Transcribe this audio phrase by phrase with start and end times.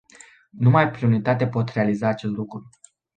[0.49, 2.69] Numai prin unitate pot realiza acest lucru.